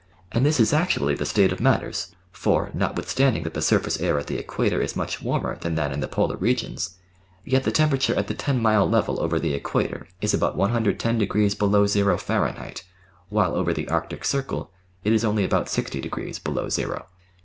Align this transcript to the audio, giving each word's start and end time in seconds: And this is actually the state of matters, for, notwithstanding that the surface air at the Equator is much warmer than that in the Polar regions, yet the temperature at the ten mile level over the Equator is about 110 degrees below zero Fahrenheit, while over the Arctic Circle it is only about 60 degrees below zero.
And 0.31 0.43
this 0.43 0.59
is 0.59 0.73
actually 0.73 1.13
the 1.13 1.27
state 1.27 1.51
of 1.51 1.59
matters, 1.61 2.15
for, 2.31 2.71
notwithstanding 2.73 3.43
that 3.43 3.53
the 3.53 3.61
surface 3.61 3.99
air 3.99 4.17
at 4.17 4.25
the 4.25 4.39
Equator 4.39 4.81
is 4.81 4.95
much 4.95 5.21
warmer 5.21 5.57
than 5.59 5.75
that 5.75 5.91
in 5.93 5.99
the 5.99 6.07
Polar 6.07 6.37
regions, 6.37 6.97
yet 7.45 7.65
the 7.65 7.71
temperature 7.71 8.15
at 8.15 8.25
the 8.25 8.33
ten 8.33 8.59
mile 8.59 8.89
level 8.89 9.21
over 9.21 9.39
the 9.39 9.53
Equator 9.53 10.07
is 10.19 10.33
about 10.33 10.57
110 10.57 11.19
degrees 11.19 11.53
below 11.53 11.85
zero 11.85 12.17
Fahrenheit, 12.17 12.83
while 13.29 13.53
over 13.53 13.75
the 13.75 13.87
Arctic 13.89 14.25
Circle 14.25 14.71
it 15.03 15.13
is 15.13 15.23
only 15.23 15.43
about 15.45 15.69
60 15.69 16.01
degrees 16.01 16.39
below 16.39 16.67
zero. 16.67 17.05